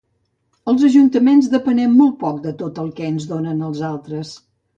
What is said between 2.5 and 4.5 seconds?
tot el que ens donen els altres.